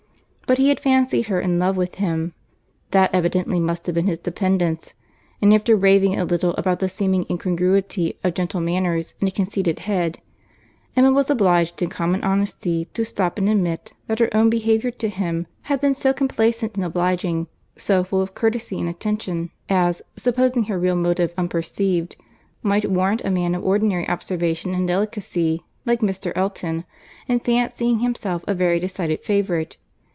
[0.51, 2.33] —But he had fancied her in love with him;
[2.89, 4.93] that evidently must have been his dependence;
[5.41, 9.79] and after raving a little about the seeming incongruity of gentle manners and a conceited
[9.79, 10.19] head,
[10.93, 15.07] Emma was obliged in common honesty to stop and admit that her own behaviour to
[15.07, 17.47] him had been so complaisant and obliging,
[17.77, 22.17] so full of courtesy and attention, as (supposing her real motive unperceived)
[22.61, 26.33] might warrant a man of ordinary observation and delicacy, like Mr.
[26.35, 26.83] Elton,
[27.29, 29.77] in fancying himself a very decided favourite.